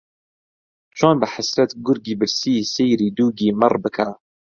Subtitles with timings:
[0.97, 4.09] چۆن بە حەسرەت گورگی برسی سەیری دووگی مەڕ بکا